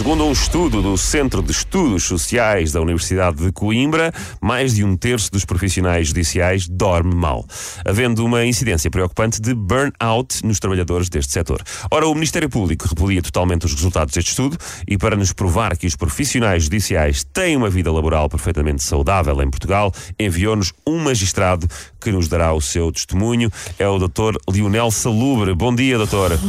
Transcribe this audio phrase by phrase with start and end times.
[0.00, 4.96] Segundo um estudo do Centro de Estudos Sociais da Universidade de Coimbra, mais de um
[4.96, 7.44] terço dos profissionais judiciais dorme mal,
[7.84, 11.62] havendo uma incidência preocupante de burnout nos trabalhadores deste setor.
[11.90, 14.56] Ora, o Ministério Público repudia totalmente os resultados deste estudo
[14.88, 19.50] e, para nos provar que os profissionais judiciais têm uma vida laboral perfeitamente saudável em
[19.50, 21.68] Portugal, enviou-nos um magistrado
[22.00, 23.52] que nos dará o seu testemunho.
[23.78, 24.38] É o Dr.
[24.50, 25.54] Lionel Salubre.
[25.54, 26.30] Bom dia, doutor.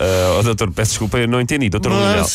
[0.00, 1.68] Ah, oh, doutor, peço desculpa, eu não entendi.
[1.68, 2.26] Doutor Lionel.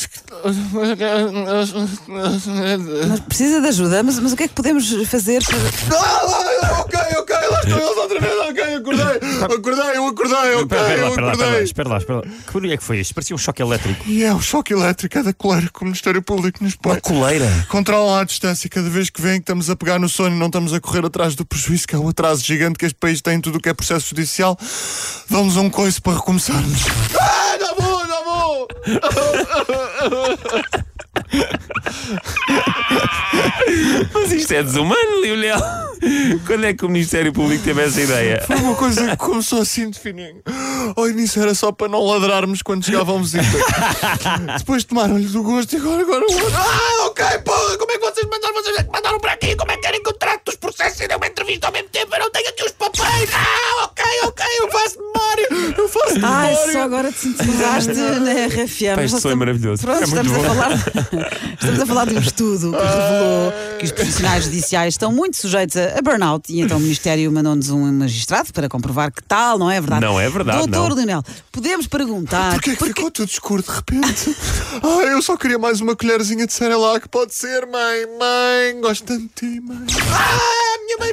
[3.07, 5.57] Mas precisa de ajuda, mas, mas o que é que podemos fazer para.
[5.97, 9.02] Ah, ok, ok, lá estou eles outra vez, ok, acordei,
[9.45, 11.63] acordei, eu acordei, ok, Espera lá, eu espera lá, espera lá, acordei.
[11.63, 12.23] espera lá, espera lá.
[12.23, 13.13] Que barulho é que foi este?
[13.13, 14.03] Parecia um choque elétrico.
[14.07, 16.99] E é o choque elétrico, é da coleira que o Ministério Público nos põe.
[16.99, 17.49] coleira?
[17.69, 20.47] Controlam a distância cada vez que vem que estamos a pegar no sono e não
[20.47, 23.35] estamos a correr atrás do prejuízo, que é o atraso gigante que este país tem
[23.35, 24.57] em tudo o que é processo judicial.
[25.29, 26.81] Dão-nos um coice para recomeçarmos.
[27.19, 28.67] Ah, não vou, não vou!
[34.13, 35.59] Mas isto é desumano, Lionel.
[36.45, 38.43] Quando é que o Ministério Público teve essa ideia?
[38.45, 40.41] Foi uma coisa que começou assim de fininho.
[40.95, 43.47] Ao início era só para não ladrarmos quando chegavam visitas.
[44.57, 46.25] Depois tomaram-lhe do gosto e agora, agora.
[46.55, 48.53] Ah, ok, porra, como é que vocês mandaram?
[48.53, 49.55] Vocês mandaram para aqui?
[49.55, 51.89] Como é que querem que eu trate dos processos e dê uma entrevista ao mesmo
[51.89, 52.13] tempo?
[52.15, 53.29] Eu não tenho aqui os papéis.
[53.33, 55.02] Ah, ok, ok, eu faço
[56.23, 58.95] Ai, só agora te sintonizaste na RFM.
[58.95, 59.81] Pá, isto Nós foi estamos- maravilhoso.
[59.83, 60.71] Pronto, É muito estamos, a falar,
[61.59, 65.75] estamos a falar de um estudo que revelou que os profissionais judiciais estão muito sujeitos
[65.77, 69.69] a, a burnout e então o Ministério mandou-nos um magistrado para comprovar que tal, não
[69.69, 70.01] é verdade?
[70.05, 70.95] Não é verdade, Doutor não.
[70.95, 72.53] Leonel, podemos perguntar.
[72.53, 74.35] Porquê que ficou tudo escuro de repente?
[74.83, 77.07] Ah, eu só queria mais uma colherzinha de Cerelac.
[77.07, 78.05] Pode ser, mãe.
[78.19, 79.77] Mãe, gosto tanto de ti, mãe.
[80.11, 80.62] Ah,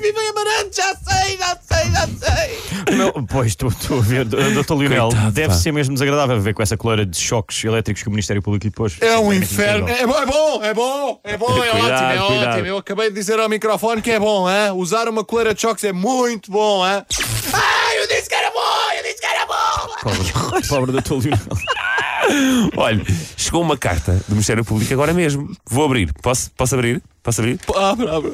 [0.00, 0.76] minha mãe vive em Amarante.
[0.76, 2.96] Já sei, já sei, já sei.
[2.96, 4.74] Não, pois, a ver, Dr.
[4.74, 5.54] Lionel, Coitado, deve pá.
[5.54, 8.70] ser mesmo desagradável ver com essa coleira de choques elétricos que o Ministério Público lhe
[8.70, 8.96] pôs.
[9.00, 9.88] É um inferno.
[9.88, 12.52] É bom, é bom, é bom, é bom, é Cuidado, ótimo, é cuidado.
[12.54, 12.66] ótimo.
[12.66, 14.72] Eu acabei de dizer ao microfone que é bom, hein?
[14.74, 17.04] Usar uma coleira de choques é muito bom, hein?
[17.52, 19.90] Ah, eu disse que era bom, eu disse que era bom.
[20.02, 21.14] Pobre, pobre Dr.
[21.26, 22.70] Lionel.
[22.76, 23.04] Olha,
[23.36, 25.50] chegou uma carta do Ministério Público agora mesmo.
[25.68, 26.12] Vou abrir.
[26.22, 27.02] Posso, posso abrir?
[27.22, 27.58] Posso abrir?
[27.74, 28.32] Abre, abre.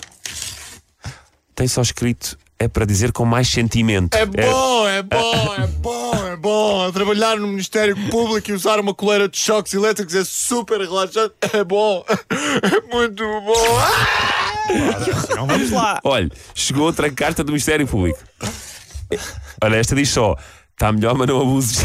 [1.56, 2.38] Tem só escrito.
[2.58, 4.14] É para dizer com mais sentimento.
[4.14, 6.92] É bom, é bom, é bom, é bom.
[6.92, 11.34] Trabalhar no Ministério Público e usar uma coleira de choques elétricos é super relaxante.
[11.52, 12.04] É bom.
[12.62, 13.54] É muito bom.
[14.68, 15.36] Ah!
[15.36, 16.00] Não vamos lá.
[16.02, 18.18] Olha, chegou outra carta do Ministério Público.
[19.62, 20.36] Olha, esta diz só:
[20.76, 21.78] está melhor, mas não abuses.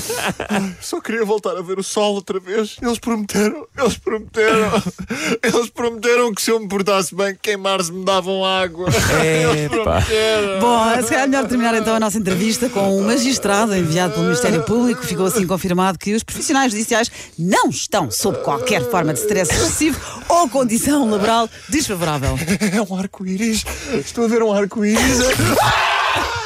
[0.80, 2.76] Só queria voltar a ver o sol outra vez.
[2.80, 4.82] Eles prometeram, eles prometeram,
[5.44, 8.88] eles prometeram que se eu me portasse bem, queimar-se me davam água.
[9.22, 10.60] Eles prometeram.
[10.60, 14.24] Bom, se calhar é melhor terminar então a nossa entrevista com um magistrado enviado pelo
[14.24, 15.04] Ministério Público.
[15.04, 20.00] Ficou assim confirmado que os profissionais judiciais não estão sob qualquer forma de stress excessivo
[20.30, 22.38] ou condição laboral desfavorável.
[22.72, 23.64] É um arco-íris.
[23.92, 25.18] Estou a ver um arco-íris.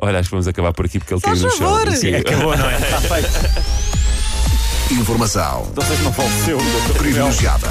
[0.00, 1.78] Olha, acho que vamos acabar por aqui porque ele Faz caiu no chão.
[1.78, 1.96] favor.
[1.96, 2.14] Sim.
[2.14, 2.76] Acabou, não é?
[2.78, 3.28] Está feito.
[4.90, 6.58] Informação Não sei se não faleceu,
[6.96, 7.68] privilegiada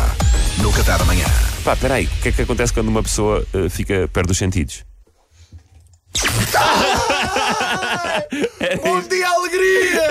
[0.59, 1.25] no Qatar amanhã.
[1.63, 4.85] Pá, peraí, o que é que acontece quando uma pessoa eh, fica perto dos sentidos?
[8.83, 10.01] Bom dia, alegria!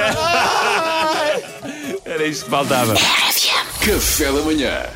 [2.05, 2.95] Era isto que faltava.
[2.95, 4.87] Café da manhã.